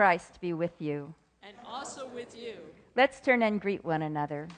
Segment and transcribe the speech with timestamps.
[0.00, 1.12] Christ be with you.
[1.42, 2.54] And also with you.
[2.96, 4.48] Let's turn and greet one another.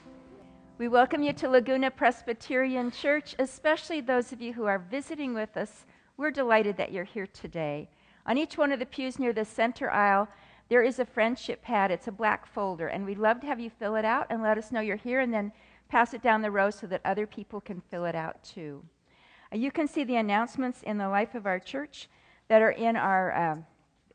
[0.77, 5.57] We welcome you to Laguna Presbyterian Church, especially those of you who are visiting with
[5.57, 5.85] us.
[6.15, 7.89] We're delighted that you're here today.
[8.25, 10.29] On each one of the pews near the center aisle,
[10.69, 11.91] there is a friendship pad.
[11.91, 14.57] It's a black folder, and we'd love to have you fill it out and let
[14.57, 15.51] us know you're here, and then
[15.89, 18.81] pass it down the row so that other people can fill it out too.
[19.51, 22.07] Uh, you can see the announcements in the life of our church
[22.47, 23.57] that are in our uh,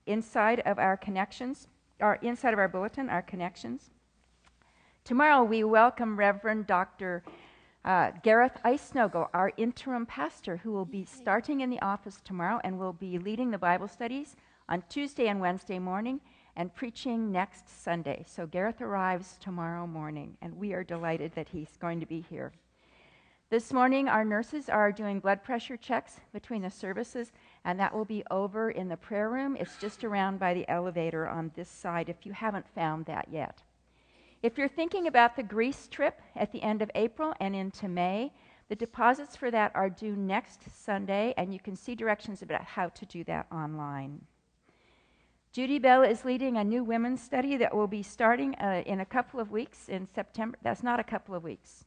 [0.09, 1.69] inside of our connections,
[2.01, 3.91] or inside of our bulletin, our connections.
[5.05, 7.23] Tomorrow we welcome Reverend Dr.
[7.85, 12.79] Uh, Gareth Eisnogel, our interim pastor, who will be starting in the office tomorrow and
[12.79, 14.35] will be leading the Bible studies
[14.69, 16.21] on Tuesday and Wednesday morning
[16.57, 18.25] and preaching next Sunday.
[18.27, 22.53] So Gareth arrives tomorrow morning, and we are delighted that he's going to be here.
[23.51, 27.33] This morning, our nurses are doing blood pressure checks between the services,
[27.65, 29.57] and that will be over in the prayer room.
[29.59, 33.63] It's just around by the elevator on this side if you haven't found that yet.
[34.43, 38.33] If you're thinking about the Greece trip at the end of April and into May,
[38.69, 42.89] the deposits for that are due next Sunday, and you can see directions about how
[42.89, 44.21] to do that online.
[45.53, 49.07] Judy Bell is leading a new women's study that will be starting uh, in a
[49.07, 50.59] couple of weeks in September.
[50.63, 51.87] That's not a couple of weeks.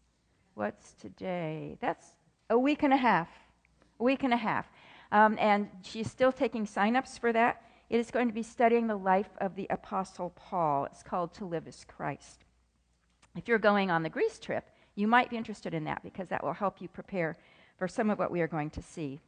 [0.56, 1.78] What's today?
[1.80, 2.06] That's
[2.50, 3.30] a week and a half.
[4.00, 4.66] A week and a half.
[5.12, 7.62] Um, and she's still taking sign-ups for that.
[7.90, 10.86] It is going to be studying the life of the Apostle Paul.
[10.86, 12.46] It's called To Live as Christ.
[13.36, 16.44] If you're going on the Greece trip, you might be interested in that because that
[16.44, 17.38] will help you prepare
[17.78, 19.20] for some of what we are going to see.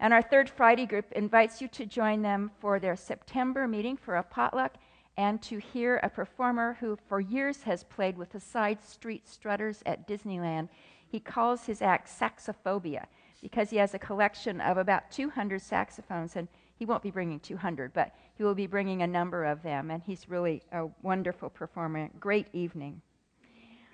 [0.00, 4.16] And our third Friday group invites you to join them for their September meeting for
[4.16, 4.74] a potluck
[5.16, 9.82] and to hear a performer who, for years, has played with the side street strutters
[9.86, 10.68] at Disneyland.
[11.06, 13.06] He calls his act Saxophobia
[13.44, 17.92] because he has a collection of about 200 saxophones, and he won't be bringing 200,
[17.92, 22.08] but he will be bringing a number of them, and he's really a wonderful performer.
[22.18, 23.02] Great evening.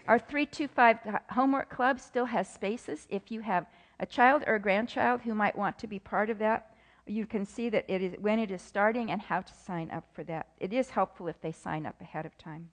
[0.07, 0.99] Our 325
[1.31, 3.67] homework club still has spaces if you have
[3.99, 6.77] a child or a grandchild who might want to be part of that,
[7.09, 10.05] you can see that it is when it is starting and how to sign up
[10.13, 10.47] for that.
[10.61, 12.71] It is helpful if they sign up ahead of time.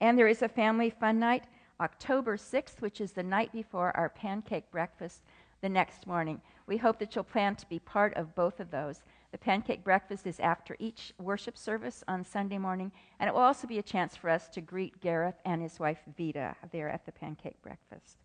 [0.00, 1.44] And there is a family fun night
[1.80, 5.22] October 6th, which is the night before our pancake breakfast
[5.60, 6.40] the next morning.
[6.66, 9.02] We hope that you'll plan to be part of both of those.
[9.32, 13.66] The pancake breakfast is after each worship service on Sunday morning, and it will also
[13.66, 17.12] be a chance for us to greet Gareth and his wife Vita there at the
[17.12, 18.18] pancake breakfast.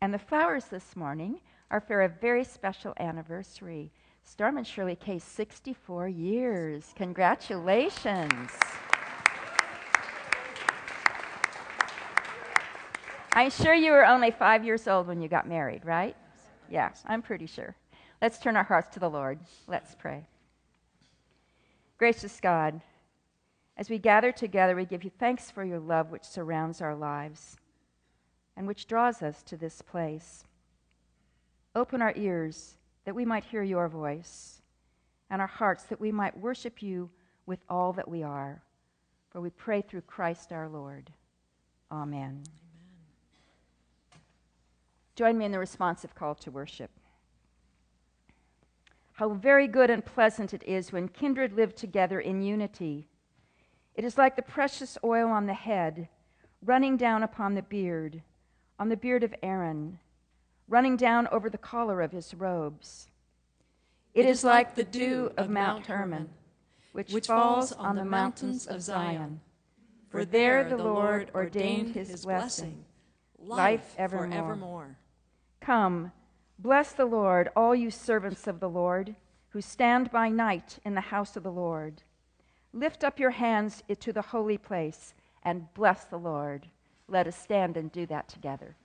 [0.00, 1.40] And the flowers this morning
[1.70, 3.90] are for a very special anniversary.
[4.22, 6.92] Storm and Shirley Case, 64 years.
[6.96, 8.50] Congratulations.
[13.36, 16.16] I'm sure you were only five years old when you got married, right?
[16.70, 17.76] Yeah, I'm pretty sure.
[18.22, 19.38] Let's turn our hearts to the Lord.
[19.66, 20.26] Let's pray.
[21.98, 22.80] Gracious God,
[23.76, 27.58] as we gather together, we give you thanks for your love which surrounds our lives
[28.56, 30.44] and which draws us to this place.
[31.74, 34.62] Open our ears that we might hear your voice,
[35.28, 37.10] and our hearts that we might worship you
[37.44, 38.62] with all that we are.
[39.28, 41.12] For we pray through Christ our Lord.
[41.92, 42.42] Amen.
[45.16, 46.90] Join me in the responsive call to worship.
[49.14, 53.08] How very good and pleasant it is when kindred live together in unity.
[53.94, 56.08] It is like the precious oil on the head,
[56.62, 58.22] running down upon the beard
[58.78, 59.98] on the beard of Aaron,
[60.68, 63.08] running down over the collar of his robes.
[64.14, 66.28] it is like the dew of Mount Hermon,
[66.92, 69.40] which, which falls on the mountains of Zion.
[70.08, 72.84] For there the Lord ordained his blessing,
[73.38, 74.98] life forevermore.
[75.66, 76.12] Come,
[76.60, 79.16] bless the Lord, all you servants of the Lord,
[79.48, 82.04] who stand by night in the house of the Lord.
[82.72, 86.68] Lift up your hands to the holy place and bless the Lord.
[87.08, 88.76] Let us stand and do that together.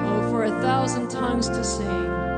[0.00, 2.33] Oh, for a thousand tongues to sing.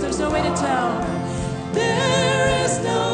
[0.00, 0.98] There's no way to tell.
[1.72, 3.09] There is no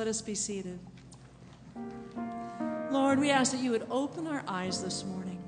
[0.00, 0.78] Let us be seated.
[2.90, 5.38] Lord, we ask that you would open our eyes this morning.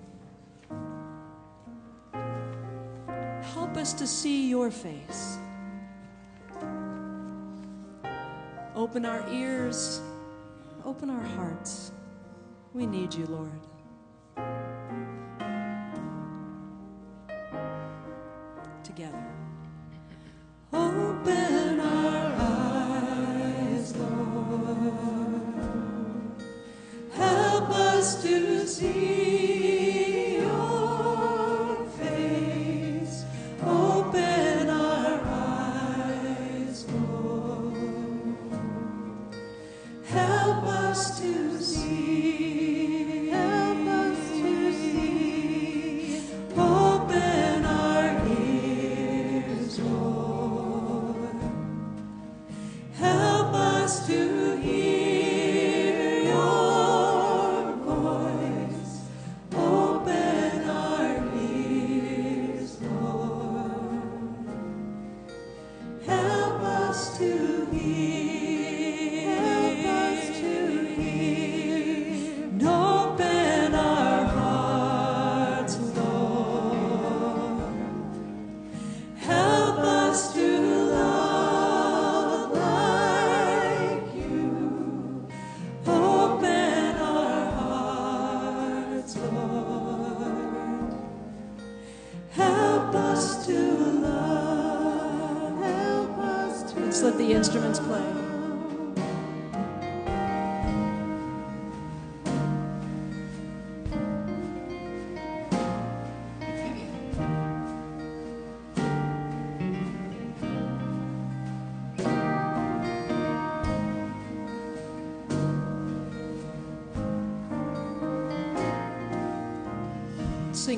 [3.55, 5.39] Help us to see your face.
[8.77, 10.03] Open our ears,
[10.85, 11.91] open our hearts.
[12.75, 13.49] We need you, Lord.
[28.83, 29.12] see.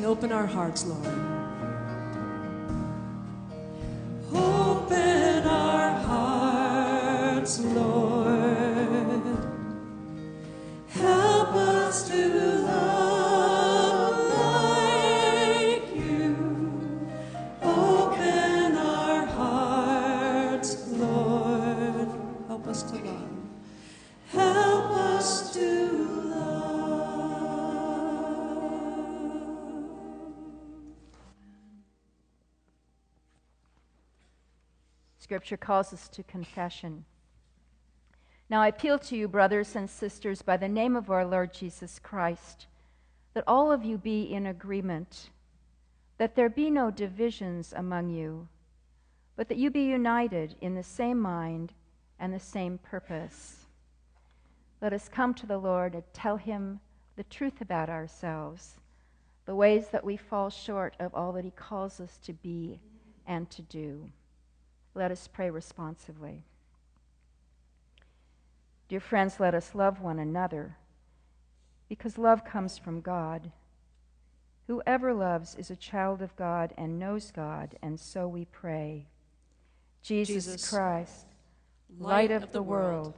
[0.03, 1.24] Open our hearts, Lord.
[35.35, 37.05] Scripture calls us to confession.
[38.49, 41.99] Now I appeal to you, brothers and sisters, by the name of our Lord Jesus
[41.99, 42.69] Christ,
[43.33, 45.31] that all of you be in agreement,
[46.19, 48.47] that there be no divisions among you,
[49.35, 51.73] but that you be united in the same mind
[52.21, 53.67] and the same purpose.
[54.81, 56.79] Let us come to the Lord and tell him
[57.17, 58.75] the truth about ourselves,
[59.47, 62.79] the ways that we fall short of all that he calls us to be
[63.27, 64.09] and to do.
[64.95, 66.45] Let us pray responsively.
[68.89, 70.77] Dear friends, let us love one another
[71.89, 73.51] because love comes from God.
[74.67, 79.07] Whoever loves is a child of God and knows God, and so we pray.
[80.03, 81.27] Jesus, Jesus, Christ,
[81.99, 83.15] light of the world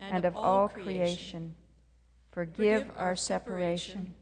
[0.00, 1.54] and of all creation,
[2.32, 4.14] forgive our separation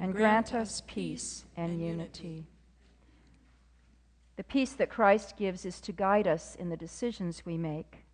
[0.00, 2.46] and grant us peace and unity.
[4.36, 8.04] The peace that Christ gives is to guide us in the decisions we make.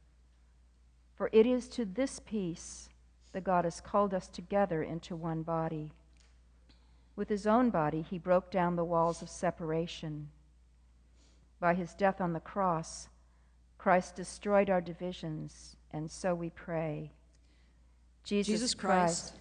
[1.14, 2.88] For it is to this peace
[3.32, 5.92] that God has called us together into one body.
[7.16, 10.28] With his own body, he broke down the walls of separation.
[11.58, 13.08] By his death on the cross,
[13.78, 17.12] Christ destroyed our divisions, and so we pray.
[18.24, 19.38] Jesus, Jesus Christ,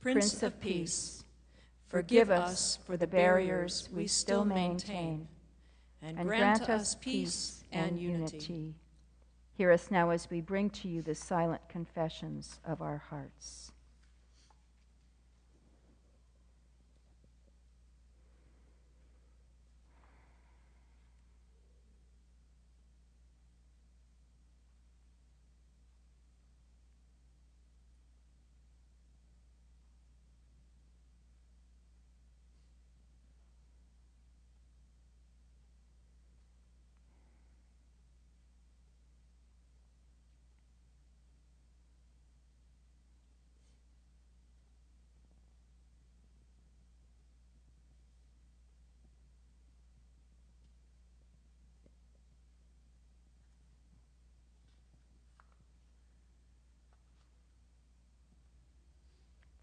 [0.00, 1.24] Prince of Peace,
[1.88, 5.28] forgive us for the barriers we still maintain
[6.02, 8.74] and, and grant us peace and unity.
[9.54, 13.72] Hear us now as we bring to you the silent confessions of our hearts.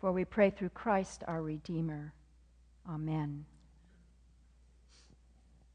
[0.03, 2.13] For we pray through Christ our Redeemer.
[2.89, 3.45] Amen.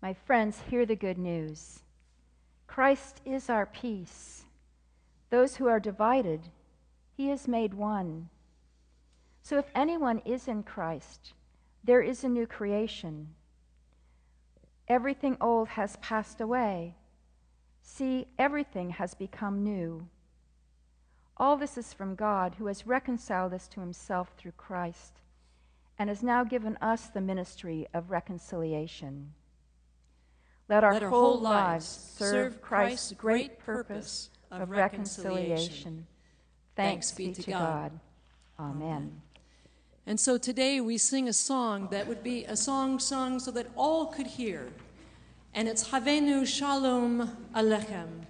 [0.02, 1.80] My friends, hear the good news.
[2.66, 4.44] Christ is our peace.
[5.30, 6.42] Those who are divided,
[7.16, 8.28] he has made one.
[9.40, 11.32] So if anyone is in Christ,
[11.82, 13.28] there is a new creation.
[14.88, 16.96] Everything old has passed away.
[17.80, 20.06] See, everything has become new.
[21.40, 25.20] All this is from God, who has reconciled us to himself through Christ
[25.98, 29.32] and has now given us the ministry of reconciliation.
[30.68, 36.06] Let our, Let our whole whole lives lives serve Christ's great purpose of reconciliation.
[36.76, 37.98] Thanks be to God.
[38.58, 39.22] Amen.
[40.06, 43.66] And so today we sing a song that would be a song sung so that
[43.76, 44.68] all could hear.
[45.54, 48.26] And it's Havenu Shalom Alechem.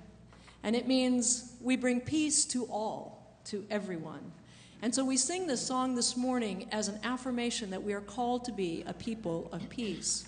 [0.63, 4.33] And it means we bring peace to all, to everyone.
[4.81, 8.45] And so we sing this song this morning as an affirmation that we are called
[8.45, 10.25] to be a people of peace.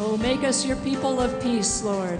[0.00, 2.18] Oh, make us your people of peace, Lord.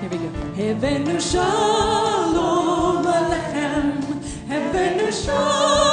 [0.00, 0.30] Here we go.
[0.56, 2.15] Alechem.
[4.76, 5.85] Heavenu shalom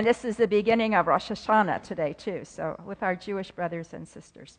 [0.00, 3.92] And this is the beginning of Rosh Hashanah today, too, so with our Jewish brothers
[3.92, 4.56] and sisters.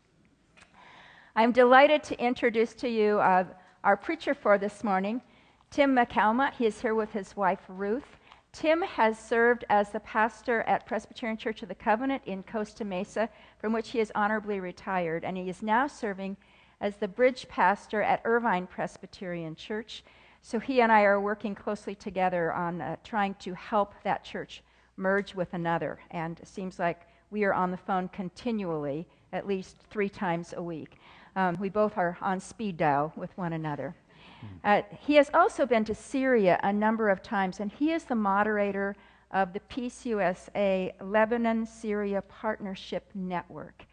[1.36, 3.46] I'm delighted to introduce to you uh,
[3.84, 5.20] our preacher for this morning,
[5.72, 6.54] Tim McCalmont.
[6.54, 8.20] He is here with his wife, Ruth.
[8.54, 13.28] Tim has served as the pastor at Presbyterian Church of the Covenant in Costa Mesa,
[13.58, 16.38] from which he is honorably retired, and he is now serving
[16.82, 20.04] as the bridge pastor at Irvine Presbyterian Church.
[20.44, 24.62] So he and I are working closely together on uh, trying to help that church
[25.02, 26.00] merge with another.
[26.12, 30.64] And it seems like we are on the phone continually, at least three times a
[30.64, 30.98] week.
[31.36, 33.96] Um, we both are on speed dial with one another.
[34.64, 38.16] Uh, he has also been to Syria a number of times, and he is the
[38.16, 38.96] moderator
[39.32, 43.86] of the PCUSA Lebanon Syria Partnership Network.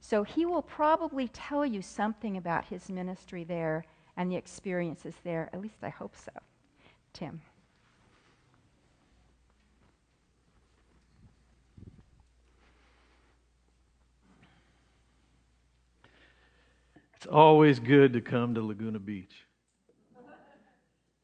[0.00, 3.84] So he will probably tell you something about his ministry there
[4.16, 5.50] and the experiences there.
[5.52, 6.32] At least I hope so.
[7.12, 7.40] Tim.
[17.26, 19.34] It's always good to come to Laguna Beach.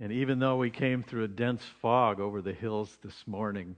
[0.01, 3.77] And even though we came through a dense fog over the hills this morning,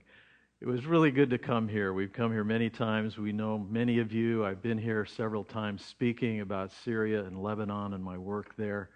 [0.59, 1.93] it was really good to come here.
[1.93, 3.19] We've come here many times.
[3.19, 4.43] We know many of you.
[4.43, 8.89] I've been here several times speaking about Syria and Lebanon and my work there.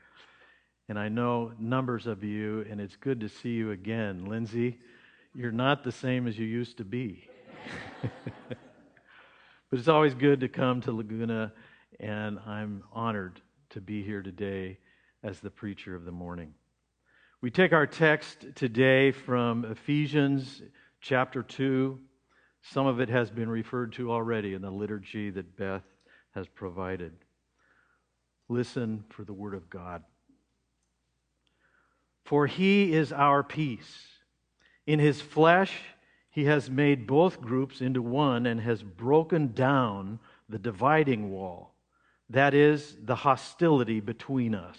[0.88, 4.26] And I know numbers of you, and it's good to see you again.
[4.26, 4.80] Lindsay,
[5.36, 7.30] you're not the same as you used to be.
[8.02, 11.54] but it's always good to come to Laguna,
[12.00, 14.78] and I'm honored to be here today
[15.24, 16.54] as the preacher of the morning.
[17.42, 20.62] We take our text today from Ephesians
[21.02, 22.00] chapter 2.
[22.62, 25.84] Some of it has been referred to already in the liturgy that Beth
[26.32, 27.14] has provided.
[28.48, 30.04] Listen for the word of God.
[32.26, 34.08] For he is our peace.
[34.86, 35.74] In his flesh,
[36.30, 41.74] he has made both groups into one and has broken down the dividing wall,
[42.30, 44.78] that is, the hostility between us.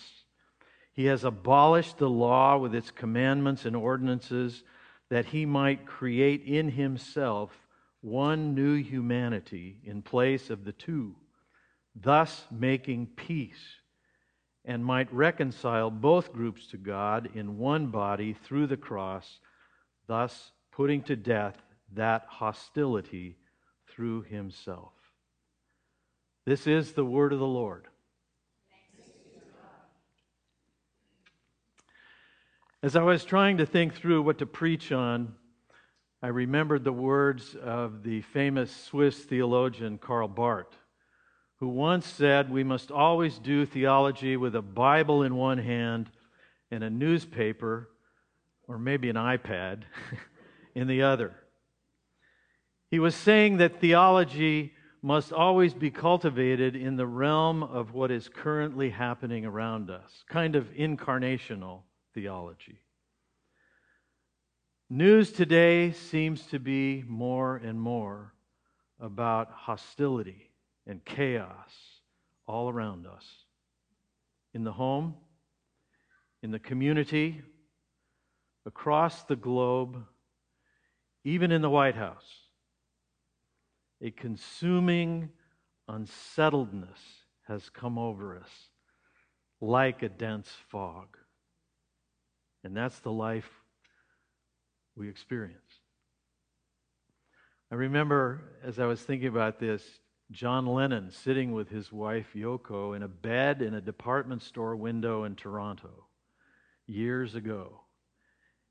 [0.93, 4.63] He has abolished the law with its commandments and ordinances
[5.09, 7.51] that he might create in himself
[8.01, 11.15] one new humanity in place of the two,
[11.95, 13.81] thus making peace,
[14.65, 19.41] and might reconcile both groups to God in one body through the cross,
[20.07, 21.57] thus putting to death
[21.95, 23.37] that hostility
[23.89, 24.93] through himself.
[26.51, 27.87] This is the word of the Lord.
[32.83, 35.37] As I was trying to think through what to preach on,
[36.21, 40.77] I remembered the words of the famous Swiss theologian Karl Barth,
[41.61, 46.11] who once said, We must always do theology with a Bible in one hand
[46.73, 47.91] and a newspaper,
[48.67, 49.83] or maybe an iPad,
[50.75, 51.33] in the other.
[52.91, 58.29] He was saying that theology must always be cultivated in the realm of what is
[58.29, 61.81] currently happening around us, kind of incarnational
[62.15, 62.81] theology.
[64.91, 68.35] News today seems to be more and more
[68.99, 70.51] about hostility
[70.87, 71.71] and chaos
[72.47, 73.25] all around us
[74.53, 75.15] in the home,
[76.43, 77.41] in the community,
[78.67, 80.05] across the globe,
[81.25, 82.40] even in the White House.
[84.03, 85.31] A consuming
[85.89, 87.01] unsettledness
[87.47, 88.51] has come over us
[89.61, 91.19] like a dense fog.
[92.65, 93.49] And that's the life
[94.97, 95.61] we experience.
[97.71, 99.83] I remember as I was thinking about this,
[100.31, 105.25] John Lennon sitting with his wife Yoko in a bed in a department store window
[105.25, 106.07] in Toronto
[106.87, 107.81] years ago.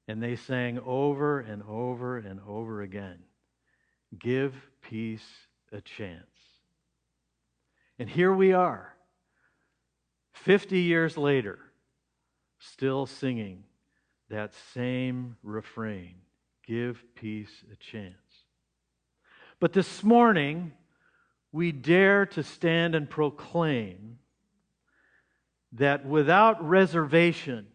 [0.07, 3.19] And they sang over and over and over again
[4.17, 5.27] Give peace
[5.71, 6.23] a chance.
[7.97, 8.95] And here we are,
[10.33, 11.59] 50 years later,
[12.57, 13.65] still singing
[14.29, 16.15] that same refrain
[16.69, 18.13] Give peace a chance.
[19.59, 20.73] But this morning,
[21.51, 24.19] we dare to stand and proclaim
[25.71, 27.65] that without reservation,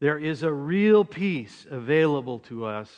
[0.00, 2.90] there is a real peace available to us,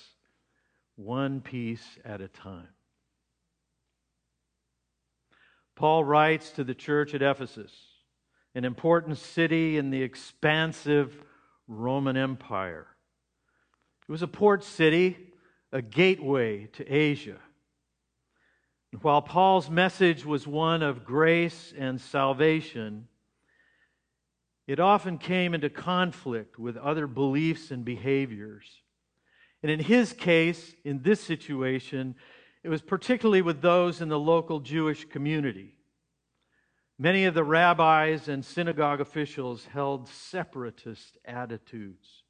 [1.05, 2.69] one piece at a time.
[5.75, 7.73] Paul writes to the church at Ephesus,
[8.55, 11.25] an important city in the expansive
[11.67, 12.87] Roman Empire.
[14.09, 15.17] It was a port city,
[15.73, 17.39] a gateway to Asia.
[19.01, 23.09] While Paul's message was one of grace and salvation,
[24.67, 28.82] it often came into conflict with other beliefs and behaviors.
[29.63, 32.17] And in his case, in this situation,
[32.63, 35.75] it was particularly with those in the local Jewish community.
[36.99, 42.23] Many of the rabbis and synagogue officials held separatist attitudes.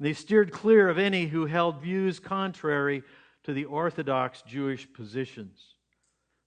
[0.00, 3.02] They steered clear of any who held views contrary
[3.44, 5.76] to the Orthodox Jewish positions.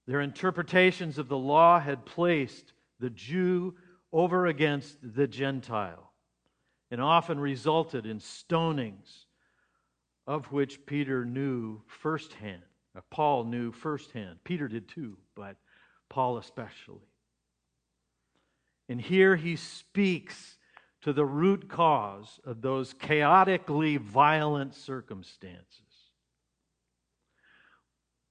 [0.07, 3.75] Their interpretations of the law had placed the Jew
[4.11, 6.11] over against the Gentile
[6.91, 9.24] and often resulted in stonings,
[10.27, 12.61] of which Peter knew firsthand.
[12.95, 14.39] Uh, Paul knew firsthand.
[14.43, 15.57] Peter did too, but
[16.09, 17.07] Paul especially.
[18.87, 20.57] And here he speaks
[21.01, 25.81] to the root cause of those chaotically violent circumstances.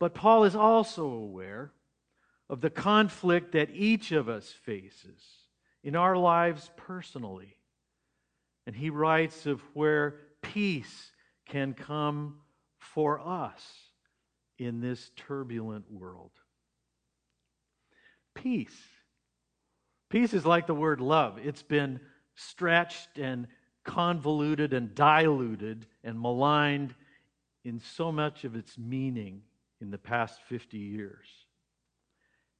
[0.00, 1.72] But Paul is also aware
[2.50, 5.22] of the conflict that each of us faces
[5.82, 7.56] in our lives personally.
[8.66, 11.12] And he writes of where peace
[11.46, 12.40] can come
[12.78, 13.62] for us
[14.58, 16.30] in this turbulent world.
[18.34, 18.76] Peace.
[20.10, 21.38] Peace is like the word love.
[21.42, 22.00] It's been
[22.34, 23.46] stretched and
[23.84, 26.94] convoluted and diluted and maligned
[27.64, 29.42] in so much of its meaning
[29.80, 31.26] in the past 50 years.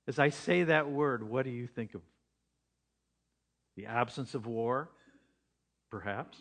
[0.07, 2.03] As I say that word, what do you think of?
[3.77, 4.91] The absence of war,
[5.91, 6.39] perhaps?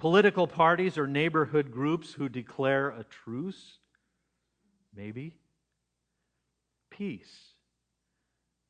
[0.00, 3.80] Political parties or neighborhood groups who declare a truce,
[4.96, 5.36] maybe?
[6.88, 7.52] Peace.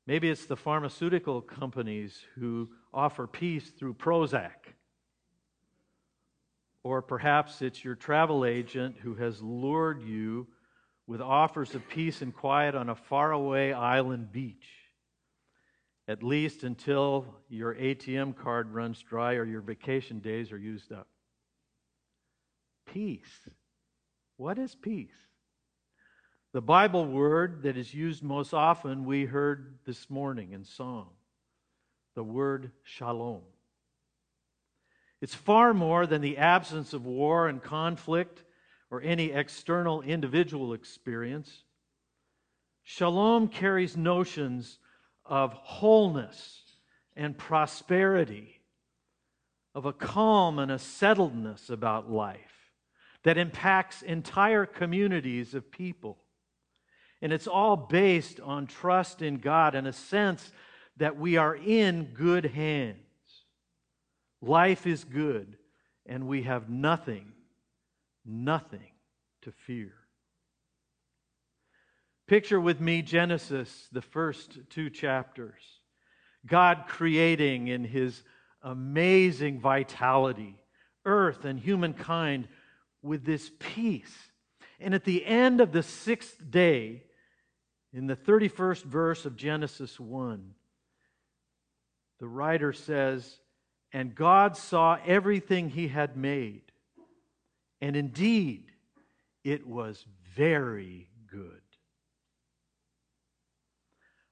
[0.09, 4.75] Maybe it's the pharmaceutical companies who offer peace through Prozac.
[6.83, 10.49] Or perhaps it's your travel agent who has lured you
[11.07, 14.66] with offers of peace and quiet on a faraway island beach,
[16.09, 21.07] at least until your ATM card runs dry or your vacation days are used up.
[22.92, 23.48] Peace.
[24.37, 25.14] What is peace?
[26.53, 31.11] The Bible word that is used most often, we heard this morning in song
[32.16, 33.42] the word shalom.
[35.20, 38.42] It's far more than the absence of war and conflict
[38.90, 41.62] or any external individual experience.
[42.83, 44.79] Shalom carries notions
[45.24, 46.62] of wholeness
[47.16, 48.61] and prosperity,
[49.76, 52.60] of a calm and a settledness about life
[53.24, 56.18] that impacts entire communities of people.
[57.22, 60.50] And it's all based on trust in God and a sense
[60.96, 62.96] that we are in good hands.
[64.40, 65.59] Life is good,
[66.06, 67.33] and we have nothing
[68.24, 68.92] nothing
[69.42, 69.92] to fear.
[72.26, 75.61] Picture with me Genesis, the first two chapters.
[76.46, 78.22] God creating in his
[78.62, 80.56] amazing vitality
[81.06, 82.46] earth and humankind
[83.02, 84.14] with this peace.
[84.78, 87.04] And at the end of the sixth day,
[87.92, 90.54] in the 31st verse of Genesis 1,
[92.18, 93.40] the writer says,
[93.92, 96.70] And God saw everything he had made
[97.80, 98.70] and indeed,
[99.42, 100.04] it was
[100.36, 101.60] very good.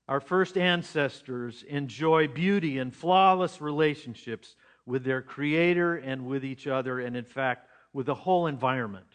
[0.06, 7.00] Our first ancestors enjoy beauty and flawless relationships with their Creator and with each other,
[7.00, 9.06] and in fact, with the whole environment.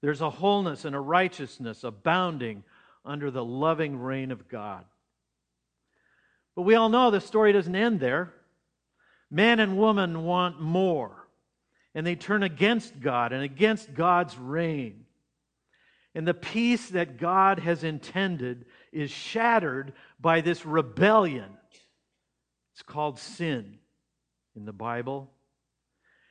[0.00, 2.64] There's a wholeness and a righteousness abounding
[3.04, 4.84] under the loving reign of God.
[6.56, 8.32] But we all know the story doesn't end there.
[9.30, 11.20] Man and woman want more
[11.94, 15.06] and they turn against God and against God's reign.
[16.14, 21.50] And the peace that God has intended is shattered by this rebellion.
[22.74, 23.78] It's called sin
[24.56, 25.30] in the Bible.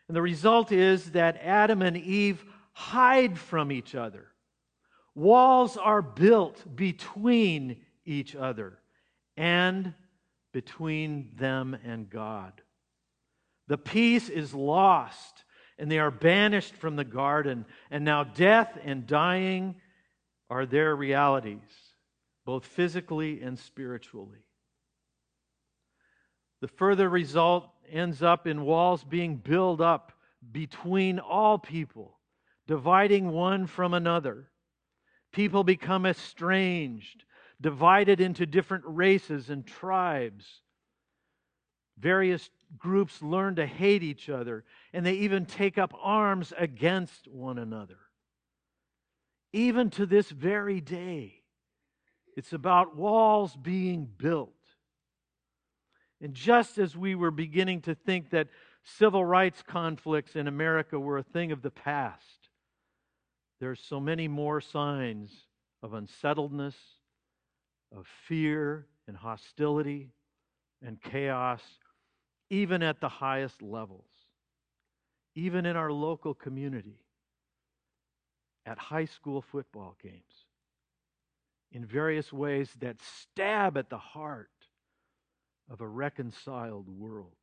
[0.09, 2.43] And the result is that Adam and Eve
[2.73, 4.25] hide from each other,
[5.13, 8.79] Walls are built between each other
[9.37, 9.93] and
[10.53, 12.53] between them and God.
[13.67, 15.43] The peace is lost,
[15.77, 19.75] and they are banished from the garden, and now death and dying
[20.49, 21.59] are their realities,
[22.45, 24.39] both physically and spiritually.
[26.61, 30.13] The further result ends up in walls being built up
[30.51, 32.17] between all people,
[32.67, 34.49] dividing one from another.
[35.31, 37.23] People become estranged,
[37.61, 40.45] divided into different races and tribes.
[41.99, 47.57] Various groups learn to hate each other, and they even take up arms against one
[47.57, 47.97] another.
[49.51, 51.43] Even to this very day,
[52.37, 54.53] it's about walls being built.
[56.21, 58.49] And just as we were beginning to think that
[58.83, 62.49] civil rights conflicts in America were a thing of the past,
[63.59, 65.31] there are so many more signs
[65.81, 66.75] of unsettledness,
[67.95, 70.11] of fear and hostility
[70.85, 71.61] and chaos,
[72.49, 74.09] even at the highest levels,
[75.35, 76.99] even in our local community,
[78.65, 80.45] at high school football games,
[81.71, 84.49] in various ways that stab at the heart
[85.69, 87.35] of a reconciled world.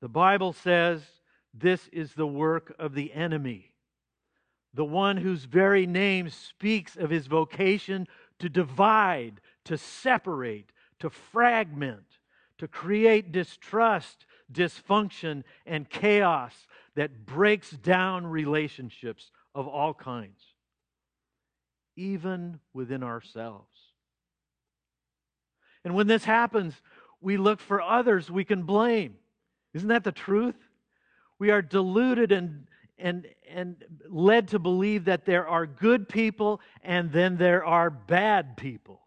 [0.00, 1.02] The Bible says
[1.52, 3.72] this is the work of the enemy,
[4.74, 8.06] the one whose very name speaks of his vocation
[8.38, 12.04] to divide, to separate, to fragment,
[12.58, 20.42] to create distrust, dysfunction, and chaos that breaks down relationships of all kinds,
[21.96, 23.77] even within ourselves.
[25.88, 26.74] And when this happens,
[27.22, 29.14] we look for others we can blame.
[29.72, 30.54] Isn't that the truth?
[31.38, 32.66] We are deluded and,
[32.98, 38.58] and, and led to believe that there are good people and then there are bad
[38.58, 39.00] people.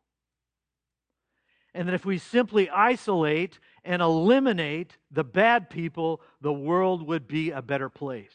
[1.75, 7.51] And that if we simply isolate and eliminate the bad people, the world would be
[7.51, 8.33] a better place.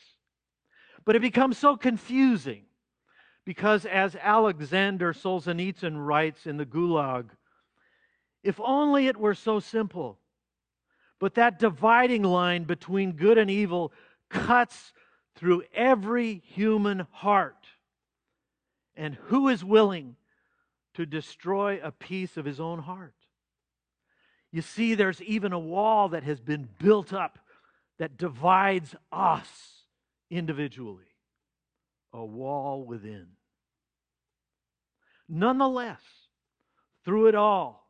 [1.04, 2.62] But it becomes so confusing
[3.44, 7.30] because, as Alexander Solzhenitsyn writes in the Gulag,
[8.46, 10.20] if only it were so simple.
[11.18, 13.92] But that dividing line between good and evil
[14.28, 14.92] cuts
[15.34, 17.66] through every human heart.
[18.94, 20.16] And who is willing
[20.94, 23.14] to destroy a piece of his own heart?
[24.52, 27.38] You see, there's even a wall that has been built up
[27.98, 29.48] that divides us
[30.30, 31.04] individually,
[32.12, 33.26] a wall within.
[35.28, 36.00] Nonetheless,
[37.04, 37.85] through it all,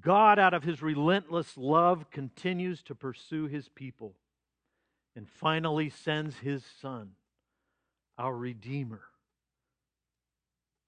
[0.00, 4.14] God, out of his relentless love, continues to pursue his people
[5.14, 7.12] and finally sends his Son,
[8.18, 9.02] our Redeemer,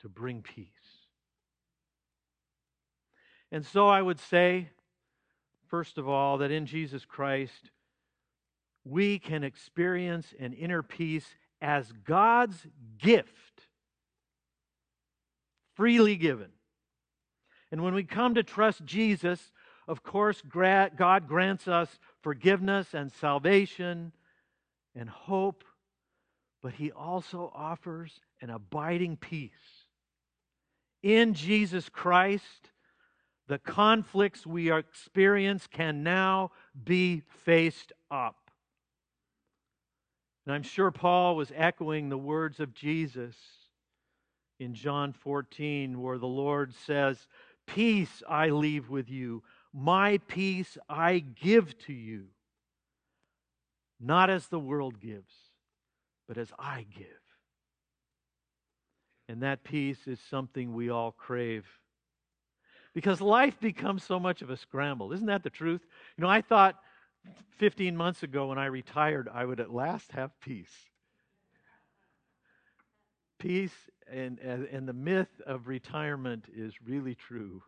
[0.03, 0.69] to bring peace.
[3.51, 4.69] And so I would say,
[5.69, 7.71] first of all, that in Jesus Christ,
[8.85, 11.27] we can experience an inner peace
[11.61, 12.67] as God's
[12.99, 13.63] gift,
[15.75, 16.51] freely given.
[17.71, 19.53] And when we come to trust Jesus,
[19.87, 24.13] of course, God grants us forgiveness and salvation
[24.95, 25.65] and hope,
[26.63, 29.51] but He also offers an abiding peace.
[31.03, 32.71] In Jesus Christ,
[33.47, 36.51] the conflicts we experience can now
[36.85, 38.51] be faced up.
[40.45, 43.37] And I'm sure Paul was echoing the words of Jesus
[44.59, 47.29] in John 14, where the Lord says,
[47.69, 49.43] Peace I leave with you,
[49.75, 52.25] my peace I give to you.
[54.01, 55.33] Not as the world gives,
[56.27, 57.07] but as I give.
[59.29, 61.67] And that peace is something we all crave.
[62.95, 65.13] Because life becomes so much of a scramble.
[65.13, 65.83] Isn't that the truth?
[66.17, 66.77] You know, I thought
[67.59, 70.73] 15 months ago when I retired, I would at last have peace.
[73.39, 77.63] Peace and, and the myth of retirement is really true.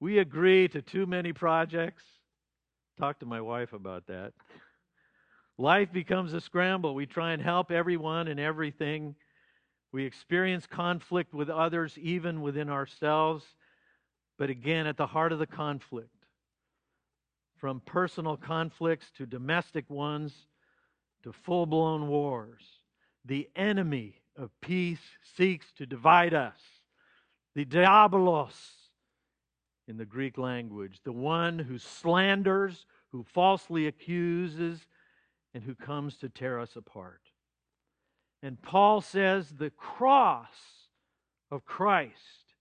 [0.00, 2.02] We agree to too many projects.
[2.98, 4.32] Talk to my wife about that.
[5.56, 6.94] Life becomes a scramble.
[6.94, 9.14] We try and help everyone and everything.
[9.92, 13.44] We experience conflict with others, even within ourselves.
[14.36, 16.08] But again, at the heart of the conflict,
[17.56, 20.34] from personal conflicts to domestic ones
[21.22, 22.62] to full blown wars,
[23.24, 25.00] the enemy of peace
[25.36, 26.58] seeks to divide us.
[27.54, 28.54] The diabolos
[29.86, 34.86] in the Greek language, the one who slanders, who falsely accuses,
[35.52, 37.20] and who comes to tear us apart.
[38.42, 40.48] And Paul says the cross
[41.50, 42.54] of Christ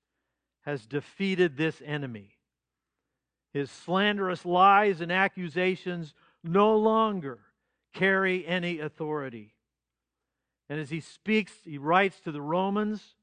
[0.61, 2.37] has defeated this enemy.
[3.51, 6.13] His slanderous lies and accusations
[6.43, 7.39] no longer
[7.93, 9.52] carry any authority.
[10.69, 13.15] And as he speaks, he writes to the Romans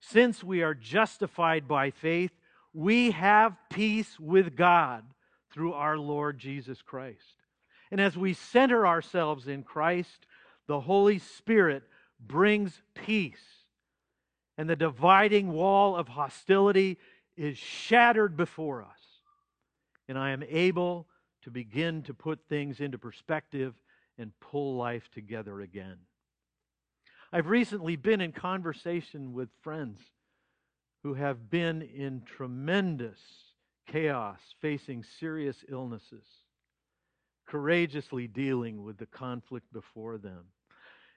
[0.00, 2.30] since we are justified by faith,
[2.74, 5.04] we have peace with God
[5.50, 7.42] through our Lord Jesus Christ.
[7.90, 10.26] And as we center ourselves in Christ,
[10.66, 11.84] the Holy Spirit
[12.20, 13.64] brings peace.
[14.58, 16.98] And the dividing wall of hostility
[17.36, 18.88] is shattered before us.
[20.08, 21.06] And I am able
[21.42, 23.74] to begin to put things into perspective
[24.18, 25.96] and pull life together again.
[27.34, 29.98] I've recently been in conversation with friends
[31.02, 33.18] who have been in tremendous
[33.88, 36.24] chaos, facing serious illnesses,
[37.48, 40.44] courageously dealing with the conflict before them.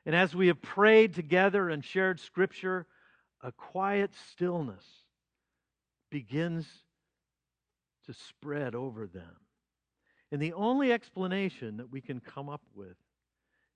[0.08, 2.88] And as we have prayed together and shared scripture,
[3.44, 4.86] a quiet stillness
[6.10, 6.66] begins
[8.08, 9.36] to spread over them.
[10.32, 12.98] And the only explanation that we can come up with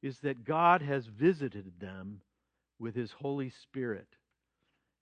[0.02, 2.22] is that God has visited them
[2.82, 4.08] with His Holy Spirit.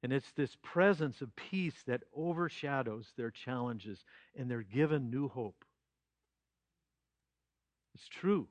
[0.04, 4.04] And it's this presence of peace that overshadows their challenges,
[4.38, 5.66] and they're given new hope.
[7.96, 8.48] It's true.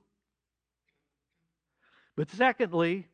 [2.16, 3.06] But secondly,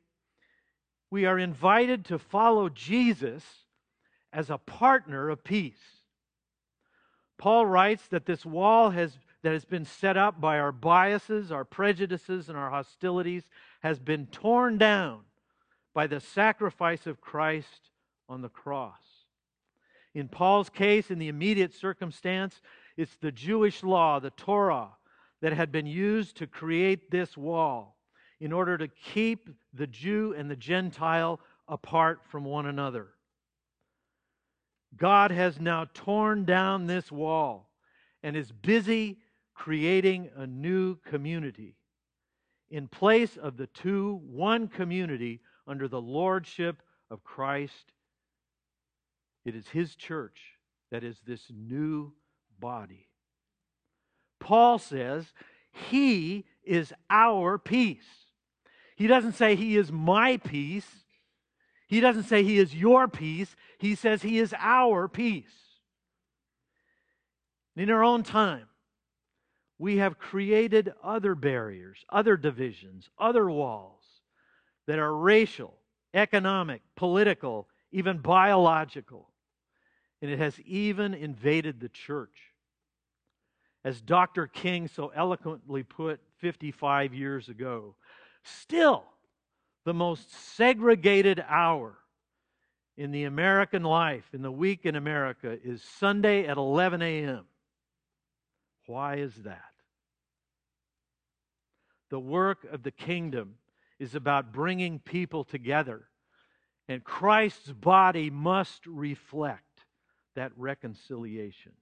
[1.11, 3.45] we are invited to follow Jesus
[4.33, 5.75] as a partner of peace.
[7.39, 11.65] Paul writes that this wall has, that has been set up by our biases, our
[11.65, 13.45] prejudices, and our hostilities
[13.81, 15.21] has been torn down
[15.95, 17.91] by the sacrifice of Christ
[18.29, 19.01] on the cross.
[20.15, 22.61] In Paul's case, in the immediate circumstance,
[22.97, 24.91] it's the Jewish law, the Torah,
[25.41, 27.97] that had been used to create this wall
[28.41, 33.09] in order to keep the Jew and the Gentile apart from one another.
[34.97, 37.71] God has now torn down this wall
[38.23, 39.19] and is busy
[39.55, 41.77] creating a new community.
[42.71, 47.93] In place of the two, one community under the lordship of Christ.
[49.45, 50.39] It is His church
[50.91, 52.13] that is this new
[52.59, 53.09] body.
[54.41, 55.27] Paul says,
[55.91, 58.27] He is our peace.
[58.97, 60.89] He doesn't say He is my peace.
[61.87, 63.55] He doesn't say He is your peace.
[63.79, 65.47] He says He is our peace.
[67.77, 68.67] In our own time,
[69.79, 74.04] we have created other barriers, other divisions, other walls
[74.87, 75.75] that are racial,
[76.13, 79.29] economic, political, even biological.
[80.21, 82.53] And it has even invaded the church.
[83.85, 84.47] As Dr.
[84.47, 87.95] King so eloquently put 55 years ago,
[88.43, 89.05] still
[89.85, 91.99] the most segregated hour
[92.97, 97.45] in the American life, in the week in America, is Sunday at 11 a.m.
[98.87, 99.61] Why is that?
[102.11, 103.57] The work of the kingdom
[103.99, 106.09] is about bringing people together.
[106.89, 109.63] And Christ's body must reflect
[110.35, 111.73] that reconciliation.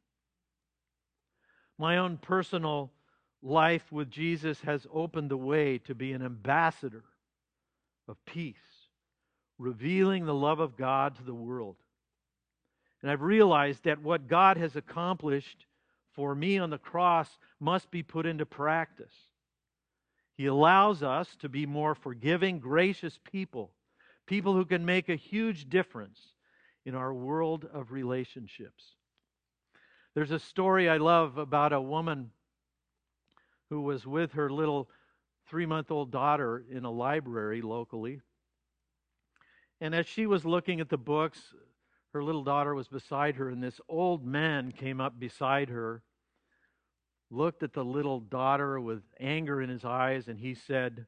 [1.79, 2.93] My own personal
[3.43, 7.05] life with Jesus has opened the way to be an ambassador
[8.07, 8.57] of peace,
[9.59, 11.77] revealing the love of God to the world.
[13.01, 15.67] And I've realized that what God has accomplished
[16.13, 19.15] for me on the cross must be put into practice.
[20.37, 23.73] He allows us to be more forgiving, gracious people,
[24.27, 26.21] people who can make a huge difference
[26.85, 28.97] in our world of relationships.
[30.15, 32.31] There's a story I love about a woman
[33.71, 34.91] who was with her little
[35.49, 38.21] three month old daughter in a library locally.
[39.81, 41.55] And as she was looking at the books,
[42.13, 46.03] her little daughter was beside her, and this old man came up beside her
[47.33, 51.07] looked at the little daughter with anger in his eyes and he said,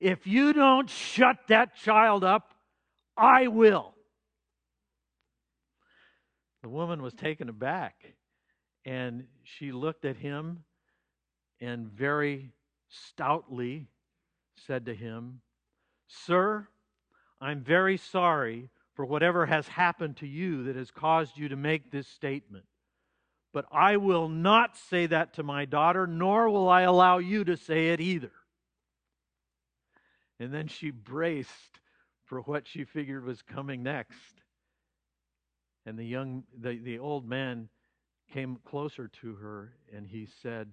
[0.00, 2.54] If you don't shut that child up,
[3.16, 3.94] I will.
[6.62, 8.14] The woman was taken aback
[8.84, 10.64] and she looked at him
[11.60, 12.52] and very
[12.88, 13.88] stoutly
[14.66, 15.40] said to him,
[16.06, 16.68] Sir,
[17.40, 21.90] I'm very sorry for whatever has happened to you that has caused you to make
[21.90, 22.64] this statement.
[23.52, 27.56] But I will not say that to my daughter, nor will I allow you to
[27.56, 28.32] say it either.
[30.40, 31.80] And then she braced
[32.24, 34.42] for what she figured was coming next.
[35.84, 37.68] And the young the, the old man
[38.32, 40.72] came closer to her and he said,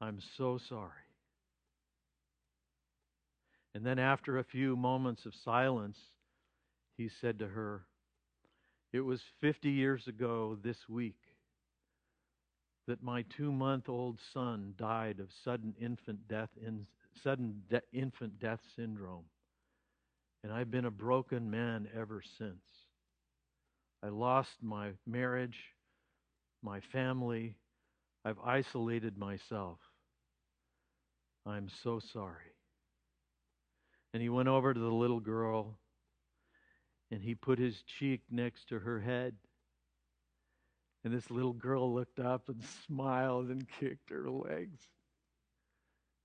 [0.00, 0.90] I'm so sorry.
[3.74, 5.98] And then, after a few moments of silence,
[6.96, 7.84] he said to her,
[8.94, 11.18] It was 50 years ago this week
[12.86, 16.86] that my two month old son died of sudden infant death in
[17.24, 19.24] sudden de- infant death syndrome.
[20.44, 22.62] And I've been a broken man ever since.
[24.00, 25.58] I lost my marriage,
[26.62, 27.56] my family.
[28.24, 29.80] I've isolated myself.
[31.44, 32.54] I'm so sorry.
[34.12, 35.78] And he went over to the little girl
[37.14, 39.36] and he put his cheek next to her head.
[41.04, 44.80] And this little girl looked up and smiled and kicked her legs.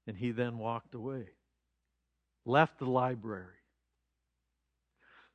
[0.08, 1.28] And he then walked away,
[2.44, 3.60] left the library.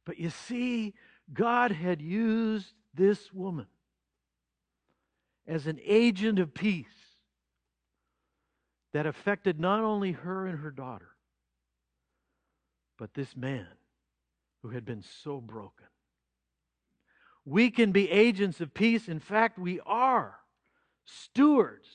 [0.04, 0.94] But you see,
[1.32, 3.68] God had used this woman
[5.46, 6.86] as an agent of peace
[8.92, 11.10] that affected not only her and her daughter,
[12.98, 13.68] but this man
[14.64, 15.84] who had been so broken.
[17.44, 19.08] We can be agents of peace.
[19.08, 20.38] In fact, we are
[21.04, 21.86] stewards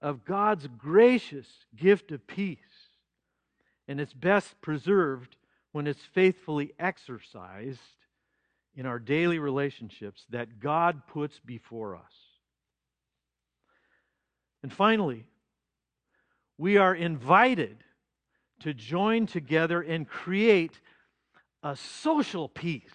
[0.00, 1.46] of God's gracious
[1.76, 2.58] gift of peace.
[3.86, 5.36] And it's best preserved
[5.72, 7.80] when it's faithfully exercised
[8.74, 12.12] in our daily relationships that God puts before us.
[14.62, 15.26] And finally,
[16.56, 17.84] we are invited
[18.60, 20.80] to join together and create
[21.70, 22.94] a social peace.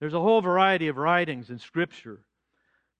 [0.00, 2.20] There's a whole variety of writings in Scripture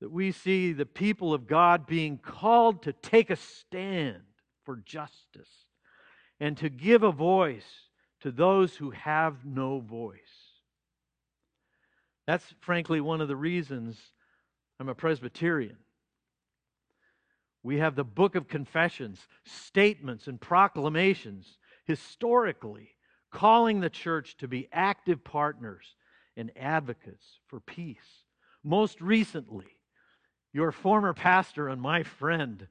[0.00, 4.22] that we see the people of God being called to take a stand
[4.64, 5.66] for justice
[6.40, 7.66] and to give a voice
[8.20, 10.18] to those who have no voice.
[12.26, 13.98] That's frankly one of the reasons
[14.80, 15.76] I'm a Presbyterian.
[17.62, 22.94] We have the Book of Confessions, statements, and proclamations historically
[23.30, 25.94] calling the church to be active partners
[26.36, 28.24] and advocates for peace.
[28.64, 29.66] Most recently,
[30.52, 32.66] your former pastor and my friend,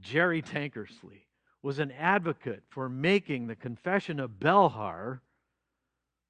[0.00, 1.26] Jerry Tankersley,
[1.62, 5.20] was an advocate for making the Confession of Belhar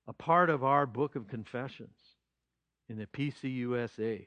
[0.07, 1.89] a part of our Book of Confessions
[2.89, 4.27] in the PCUSA.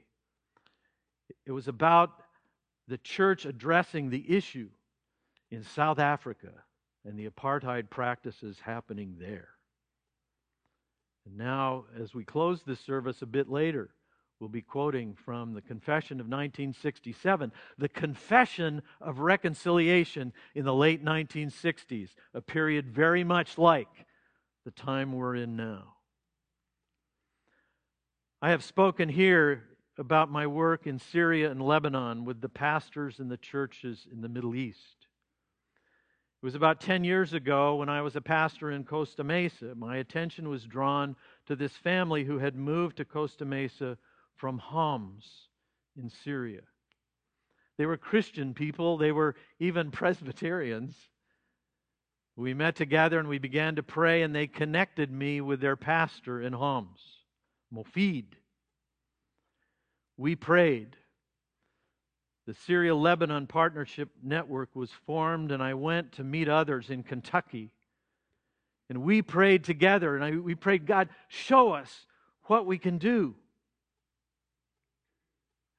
[1.45, 2.11] It was about
[2.88, 4.70] the church addressing the issue
[5.51, 6.51] in South Africa
[7.07, 9.47] and the apartheid practices happening there.
[11.25, 13.89] And now, as we close this service a bit later,
[14.39, 21.03] we'll be quoting from the Confession of 1967, the Confession of Reconciliation in the late
[21.03, 24.05] 1960s, a period very much like
[24.65, 25.93] the time we're in now.
[28.41, 29.63] I have spoken here
[29.97, 34.29] about my work in Syria and Lebanon with the pastors and the churches in the
[34.29, 34.96] Middle East.
[36.41, 39.73] It was about 10 years ago when I was a pastor in Costa Mesa.
[39.73, 41.15] My attention was drawn
[41.47, 43.97] to this family who had moved to Costa Mesa
[44.35, 45.25] from Homs
[45.97, 46.61] in Syria.
[47.79, 50.95] They were Christian people, they were even Presbyterians.
[52.35, 56.39] We met together and we began to pray, and they connected me with their pastor
[56.39, 56.99] in Homs,
[57.73, 58.25] Mofid.
[60.17, 60.95] We prayed.
[62.47, 67.71] The Syria Lebanon Partnership Network was formed, and I went to meet others in Kentucky.
[68.89, 72.05] And we prayed together, and I, we prayed, God, show us
[72.43, 73.35] what we can do.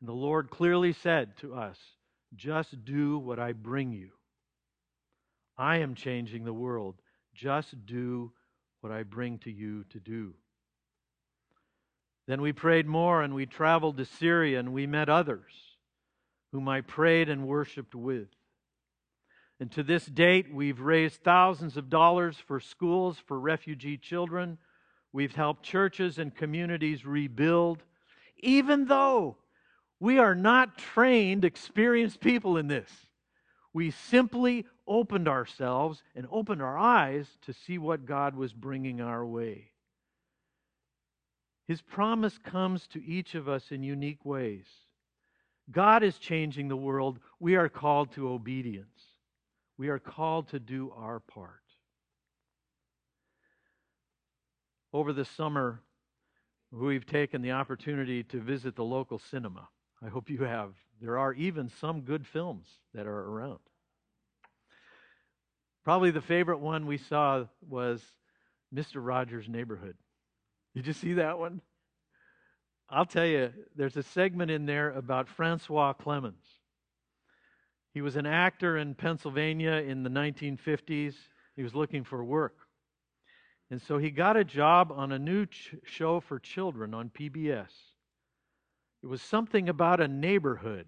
[0.01, 1.79] And the Lord clearly said to us,
[2.37, 4.11] just do what I bring you.
[5.57, 6.97] I am changing the world.
[7.35, 8.31] Just do
[8.83, 10.35] what I bring to you to do.
[12.27, 15.51] Then we prayed more and we traveled to Syria and we met others
[16.53, 18.29] whom I prayed and worshiped with.
[19.61, 24.59] And to this date, we've raised thousands of dollars for schools for refugee children.
[25.13, 27.83] We've helped churches and communities rebuild,
[28.39, 29.37] even though
[30.01, 32.91] we are not trained, experienced people in this.
[33.73, 39.27] We simply opened ourselves and opened our eyes to see what God was bringing our
[39.27, 39.73] way.
[41.67, 44.65] His promise comes to each of us in unique ways.
[45.71, 47.19] God is changing the world.
[47.41, 49.05] We are called to obedience.
[49.77, 51.63] We are called to do our part.
[54.93, 55.83] Over the summer,
[56.71, 59.69] we've taken the opportunity to visit the local cinema.
[60.03, 60.73] I hope you have.
[61.01, 63.61] There are even some good films that are around.
[65.85, 68.03] Probably the favorite one we saw was
[68.75, 68.97] Mr.
[68.97, 69.97] Rogers' Neighborhood.
[70.75, 71.61] Did you see that one?
[72.91, 76.59] I'll tell you, there's a segment in there about Francois Clemmons.
[77.93, 81.15] He was an actor in Pennsylvania in the 1950s.
[81.57, 82.57] He was looking for work.
[83.71, 87.69] And so he got a job on a new ch- show for children on PBS.
[89.03, 90.87] It was something about a neighborhood.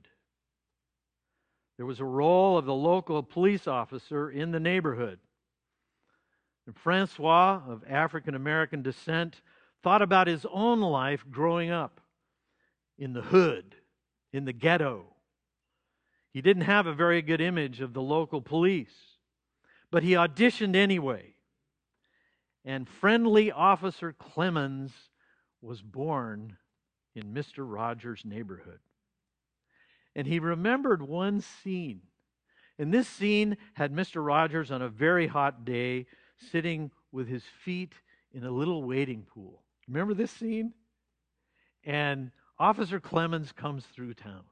[1.76, 5.18] There was a role of the local police officer in the neighborhood.
[6.66, 9.42] And Francois, of African American descent,
[9.82, 12.00] thought about his own life growing up
[12.98, 13.76] in the hood,
[14.32, 15.06] in the ghetto.
[16.32, 18.94] He didn't have a very good image of the local police,
[19.90, 21.34] but he auditioned anyway.
[22.64, 24.92] And friendly Officer Clemmons
[25.62, 26.56] was born
[27.14, 27.58] in Mr.
[27.58, 28.78] Rogers' neighborhood.
[30.14, 32.02] And he remembered one scene.
[32.78, 34.24] And this scene had Mr.
[34.24, 36.06] Rogers on a very hot day
[36.50, 37.92] sitting with his feet
[38.32, 39.62] in a little wading pool.
[39.90, 40.72] Remember this scene?
[41.84, 42.30] And
[42.60, 44.44] Officer Clemmons comes through town.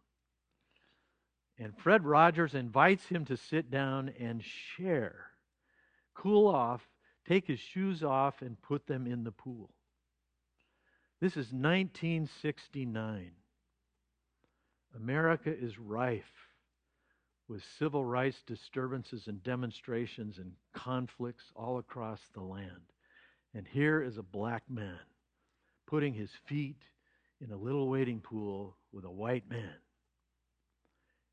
[1.59, 5.27] And Fred Rogers invites him to sit down and share,
[6.15, 6.83] cool off,
[7.27, 9.71] take his shoes off, and put them in the pool.
[11.21, 13.31] This is 1969.
[14.97, 16.33] America is rife
[17.49, 22.93] with civil rights disturbances and demonstrations and conflicts all across the land.
[23.55, 24.99] And here is a black man
[25.89, 26.83] putting his feet
[27.41, 29.73] in a little wading pool with a white man.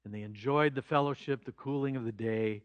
[0.05, 2.63] And they enjoyed the fellowship, the cooling of the day.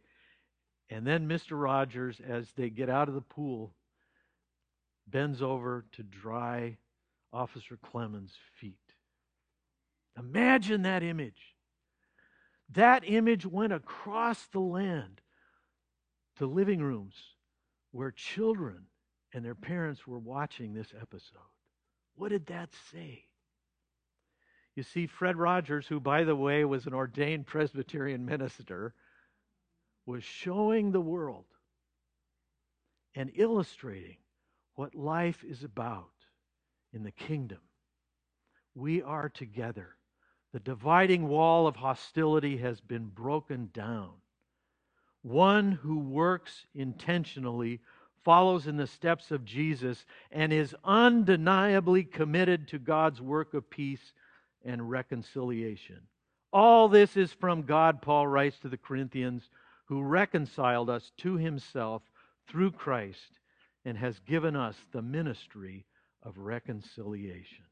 [0.89, 1.61] And then Mr.
[1.61, 3.75] Rogers, as they get out of the pool,
[5.09, 6.77] bends over to dry
[7.33, 8.77] Officer Clemmons' feet.
[10.17, 11.57] Imagine that image.
[12.73, 15.21] That image went across the land
[16.37, 17.17] to living rooms
[17.91, 18.85] where children
[19.33, 21.50] and their parents were watching this episode.
[22.21, 23.25] What did that say?
[24.77, 28.93] You see, Fred Rogers, who, by the way, was an ordained Presbyterian minister,
[30.05, 31.47] was showing the world
[33.15, 34.19] and illustrating
[34.75, 36.13] what life is about
[36.93, 37.61] in the kingdom.
[38.75, 39.97] We are together.
[40.53, 44.13] The dividing wall of hostility has been broken down.
[45.23, 47.81] One who works intentionally
[48.25, 54.13] follows in the steps of Jesus and is undeniably committed to God's work of peace
[54.65, 56.01] and reconciliation.
[56.53, 59.49] All this is from God, Paul writes to the Corinthians,
[59.87, 62.03] who reconciled us to himself
[62.49, 63.39] through Christ
[63.85, 65.87] and has given us the ministry
[66.23, 67.65] of reconciliation.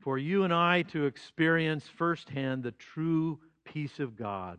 [0.00, 4.58] For you and I to experience firsthand the true peace of God,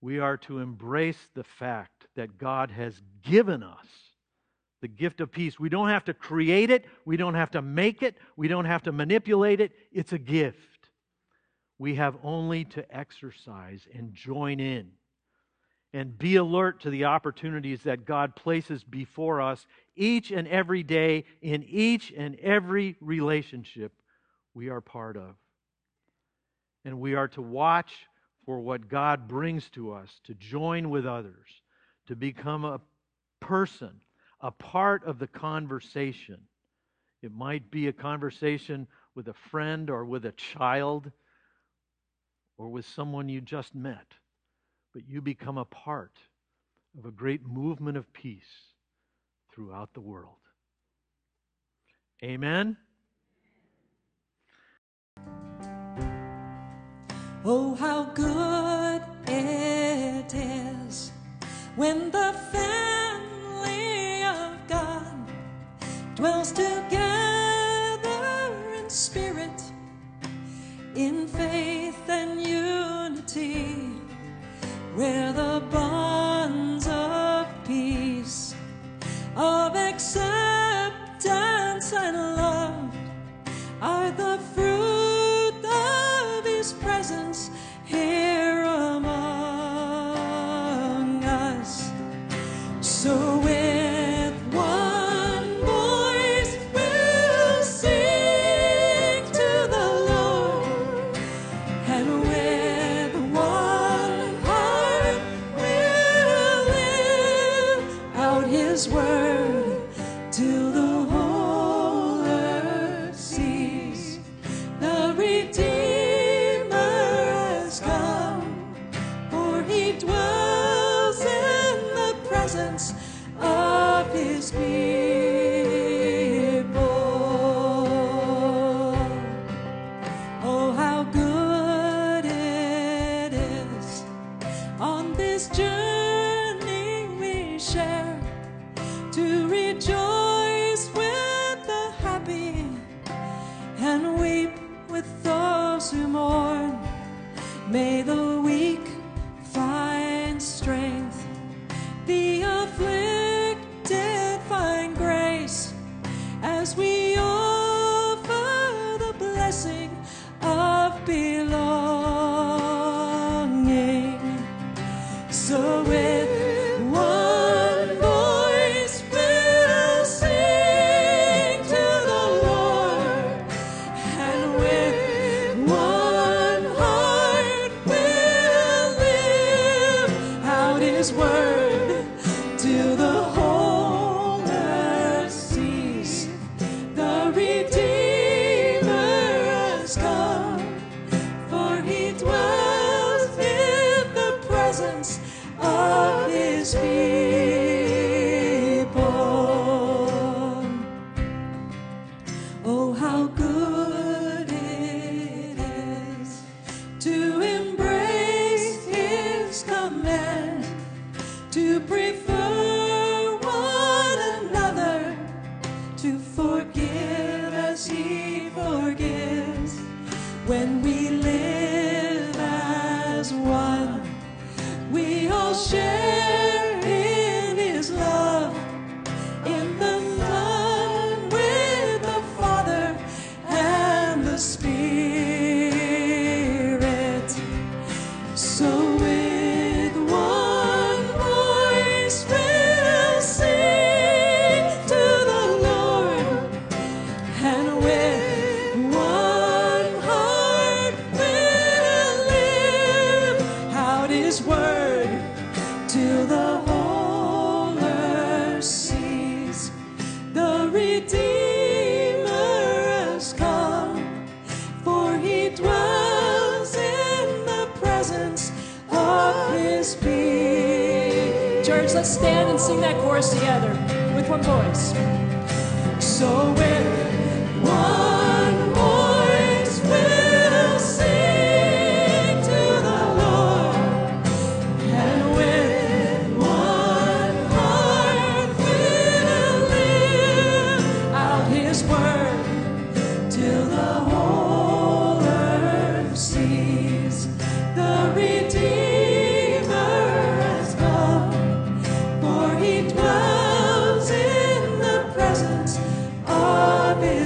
[0.00, 3.86] we are to embrace the fact that God has given us
[4.80, 5.58] the gift of peace.
[5.58, 8.84] We don't have to create it, we don't have to make it, we don't have
[8.84, 9.72] to manipulate it.
[9.92, 10.58] It's a gift.
[11.78, 14.90] We have only to exercise and join in
[15.92, 21.24] and be alert to the opportunities that God places before us each and every day
[21.40, 23.92] in each and every relationship
[24.54, 25.36] we are part of.
[26.84, 27.92] And we are to watch
[28.48, 31.48] for what God brings to us, to join with others,
[32.06, 32.80] to become a
[33.40, 34.00] person,
[34.40, 36.38] a part of the conversation.
[37.20, 41.12] It might be a conversation with a friend or with a child
[42.56, 44.14] or with someone you just met
[44.94, 46.16] but you become a part
[46.98, 48.72] of a great movement of peace
[49.54, 50.38] throughout the world.
[52.24, 52.76] Amen.
[57.50, 61.12] Oh, how good it is
[61.76, 65.16] when the family of God
[66.14, 66.92] dwells together
[68.76, 69.62] in spirit,
[70.94, 73.94] in faith and unity
[74.94, 75.62] where the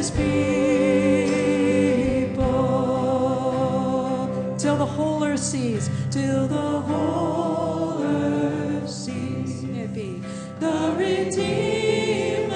[0.02, 0.24] his people.
[4.58, 9.62] Till the whole earth sees, till the whole earth sees.
[9.62, 10.20] It be.
[10.58, 12.51] The Redeemer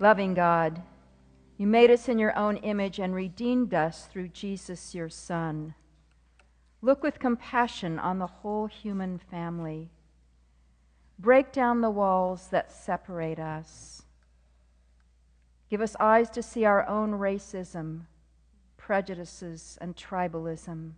[0.00, 0.80] Loving God,
[1.58, 5.74] you made us in your own image and redeemed us through Jesus, your Son.
[6.80, 9.90] Look with compassion on the whole human family.
[11.18, 14.00] Break down the walls that separate us.
[15.68, 18.06] Give us eyes to see our own racism,
[18.78, 20.92] prejudices, and tribalism.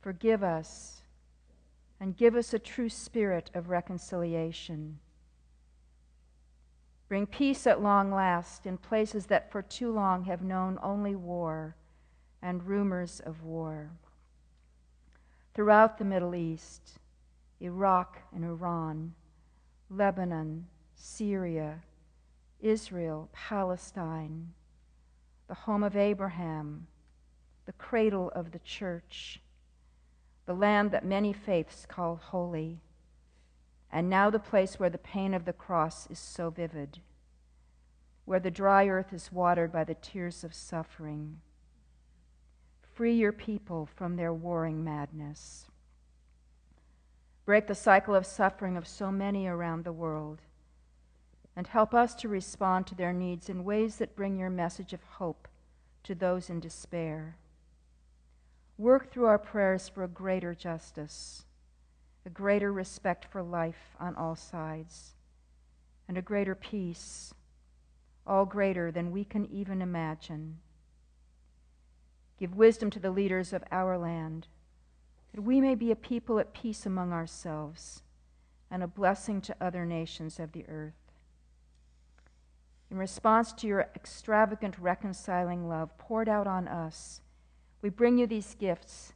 [0.00, 1.02] Forgive us
[1.98, 5.00] and give us a true spirit of reconciliation.
[7.14, 11.76] Bring peace at long last in places that for too long have known only war
[12.42, 13.92] and rumors of war.
[15.54, 16.98] Throughout the Middle East,
[17.60, 19.14] Iraq and Iran,
[19.88, 21.84] Lebanon, Syria,
[22.60, 24.52] Israel, Palestine,
[25.46, 26.88] the home of Abraham,
[27.64, 29.40] the cradle of the church,
[30.46, 32.80] the land that many faiths call holy,
[33.94, 36.98] and now the place where the pain of the cross is so vivid,
[38.24, 41.40] where the dry earth is watered by the tears of suffering.
[42.92, 45.68] Free your people from their warring madness.
[47.44, 50.40] Break the cycle of suffering of so many around the world,
[51.54, 55.04] and help us to respond to their needs in ways that bring your message of
[55.04, 55.46] hope
[56.02, 57.36] to those in despair.
[58.76, 61.44] Work through our prayers for a greater justice,
[62.26, 65.14] a greater respect for life on all sides,
[66.08, 67.34] and a greater peace,
[68.26, 70.58] all greater than we can even imagine.
[72.38, 74.48] Give wisdom to the leaders of our land,
[75.32, 78.02] that we may be a people at peace among ourselves
[78.70, 80.92] and a blessing to other nations of the earth.
[82.90, 87.20] In response to your extravagant reconciling love poured out on us,
[87.82, 89.13] we bring you these gifts,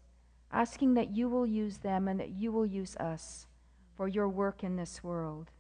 [0.53, 3.47] asking that you will use them and that you will use us
[3.97, 5.51] for your work in this world,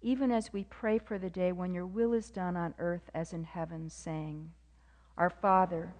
[0.00, 3.32] even as we pray for the day when your will is done on earth as
[3.32, 4.50] in heaven, saying,
[5.16, 5.92] Our Father,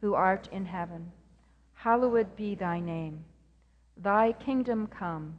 [0.00, 1.12] who art in heaven,
[1.74, 3.24] hallowed be thy name.
[3.96, 5.38] Thy kingdom come,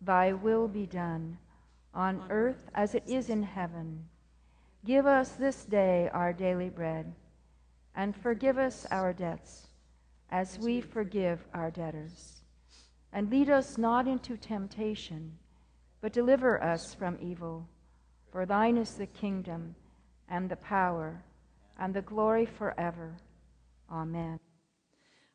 [0.00, 1.38] thy will be done,
[1.92, 4.04] on earth as it is in heaven.
[4.84, 7.12] Give us this day our daily bread,
[7.94, 9.66] and forgive us our debts,
[10.30, 12.42] as we forgive our debtors.
[13.12, 15.36] And lead us not into temptation,
[16.00, 17.68] but deliver us from evil.
[18.30, 19.74] For thine is the kingdom,
[20.28, 21.22] and the power,
[21.78, 23.16] and the glory forever.
[23.90, 24.38] Amen.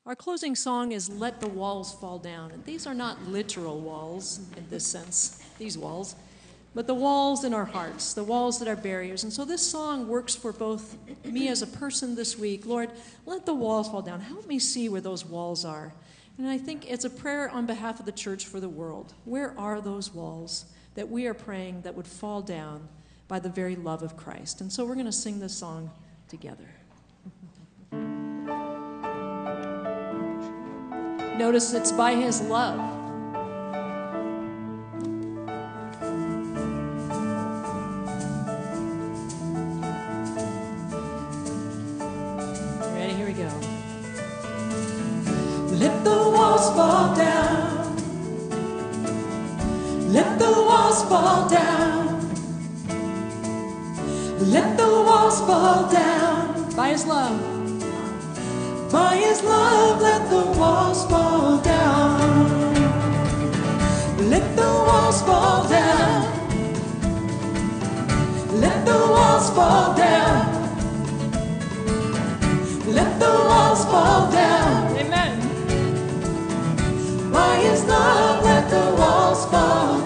[0.06, 2.52] Our closing song is Let the Walls Fall Down.
[2.52, 6.16] And these are not literal walls in this sense, these walls
[6.76, 9.24] but the walls in our hearts, the walls that are barriers.
[9.24, 12.66] And so this song works for both me as a person this week.
[12.66, 12.92] Lord,
[13.26, 14.20] let the walls fall down.
[14.20, 15.94] Help me see where those walls are.
[16.38, 19.14] And I think it's a prayer on behalf of the church for the world.
[19.24, 20.66] Where are those walls
[20.96, 22.90] that we are praying that would fall down
[23.30, 24.60] by the very love of Christ?
[24.60, 25.92] And so we're going to sing this song
[26.28, 26.68] together.
[31.38, 33.05] Notice it's by his love.
[51.10, 52.06] Fall down.
[54.54, 56.76] Let the walls fall down.
[56.76, 57.40] By His love.
[58.92, 62.30] By His love, let the walls fall down.
[64.30, 66.24] Let the walls fall down.
[68.64, 70.38] Let the walls fall down.
[72.98, 74.98] Let the walls fall down.
[74.98, 75.35] Amen.
[77.36, 80.06] By love, let the walls fall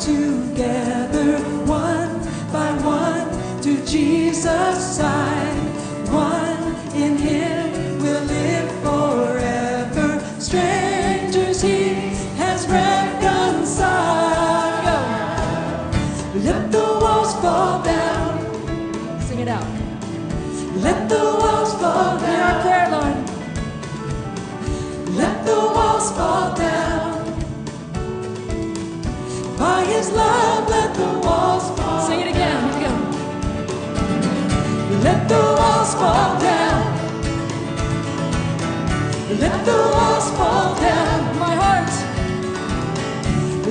[0.00, 1.38] together.
[1.66, 2.18] One
[2.52, 3.28] by one
[3.62, 5.58] to Jesus' side.
[6.08, 7.61] One in Him
[21.82, 23.26] fall down.
[25.20, 27.10] Let the walls fall down.
[29.58, 32.00] By his love, let the walls fall.
[32.06, 32.62] Sing it again.
[35.06, 36.80] Let the walls fall down.
[39.44, 41.18] Let the walls fall down.
[41.44, 41.92] My heart.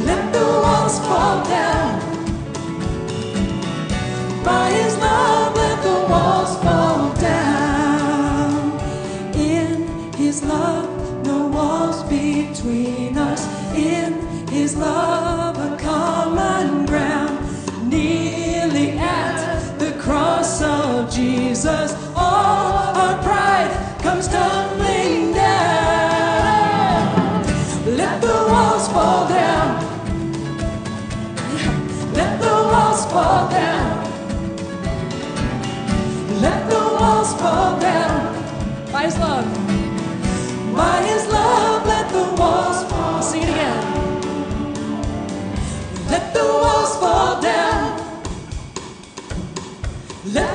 [0.10, 1.90] Let the walls fall down.
[4.44, 7.01] By his love, let the walls fall
[12.62, 13.48] between us.
[13.76, 17.40] In his love, a common ground.
[17.90, 24.71] Kneeling at the cross of Jesus, all our pride comes tumbling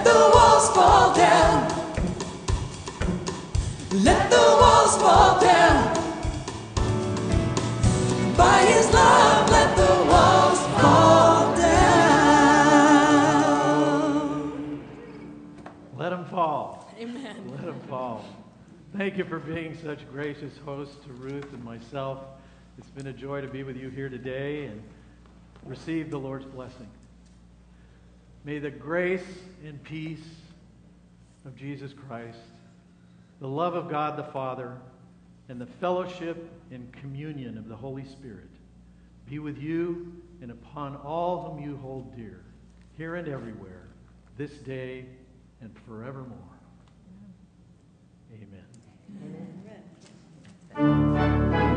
[0.07, 1.69] the walls fall down.
[4.09, 5.95] Let the walls fall down.
[8.37, 11.77] By His love, let the walls fall down.
[15.97, 16.93] Let them fall.
[17.01, 17.37] Amen.
[17.51, 18.25] Let them fall.
[18.97, 22.21] Thank you for being such gracious hosts to Ruth and myself.
[22.79, 24.83] It's been a joy to be with you here today and
[25.65, 26.89] receive the Lord's blessing.
[28.47, 29.27] May the grace
[29.65, 30.25] and peace
[31.45, 32.39] of Jesus Christ,
[33.41, 34.79] the love of God the Father,
[35.49, 38.49] and the fellowship and communion of the Holy Spirit
[39.29, 42.45] be with you and upon all whom you hold dear,
[42.97, 43.89] here and everywhere,
[44.39, 45.07] this day
[45.61, 46.39] and forevermore.
[48.33, 48.65] Amen.
[49.25, 49.83] Amen.
[50.79, 51.76] Amen.